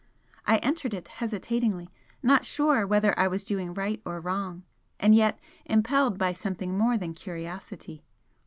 [0.47, 1.91] I entered it hesitatingly,
[2.23, 4.63] not sure whether I was doing right or wrong,
[4.99, 8.03] and yet impelled by something more than curiosity.